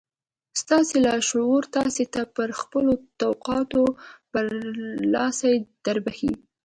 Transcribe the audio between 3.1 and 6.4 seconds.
توقعاتو برلاسي دربښي